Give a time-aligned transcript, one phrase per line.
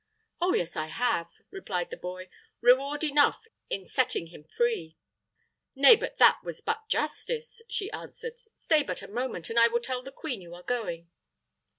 [0.41, 2.27] "Oh yes, I have," replied the boy.
[2.59, 4.97] "Reward enough in setting him free."
[5.75, 8.39] "Nay, that was but justice," she answered.
[8.55, 11.11] "Stay but a moment, and I will tell the queen you are going."